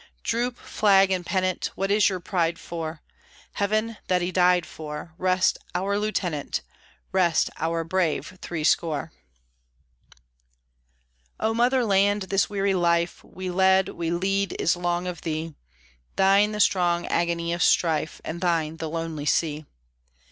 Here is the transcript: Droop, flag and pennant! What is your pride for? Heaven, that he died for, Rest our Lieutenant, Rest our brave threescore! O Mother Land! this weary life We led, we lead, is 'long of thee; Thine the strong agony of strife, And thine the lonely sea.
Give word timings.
Droop, 0.23 0.57
flag 0.57 1.11
and 1.11 1.23
pennant! 1.23 1.69
What 1.75 1.91
is 1.91 2.09
your 2.09 2.19
pride 2.19 2.57
for? 2.57 3.03
Heaven, 3.53 3.97
that 4.07 4.23
he 4.23 4.31
died 4.31 4.65
for, 4.65 5.13
Rest 5.19 5.59
our 5.75 5.99
Lieutenant, 5.99 6.63
Rest 7.11 7.51
our 7.59 7.83
brave 7.83 8.39
threescore! 8.41 9.11
O 11.39 11.53
Mother 11.53 11.85
Land! 11.85 12.23
this 12.33 12.49
weary 12.49 12.73
life 12.73 13.23
We 13.23 13.51
led, 13.51 13.89
we 13.89 14.09
lead, 14.09 14.53
is 14.59 14.75
'long 14.75 15.05
of 15.05 15.21
thee; 15.21 15.53
Thine 16.15 16.51
the 16.51 16.59
strong 16.59 17.05
agony 17.05 17.53
of 17.53 17.61
strife, 17.61 18.19
And 18.25 18.41
thine 18.41 18.77
the 18.77 18.89
lonely 18.89 19.27
sea. 19.27 19.65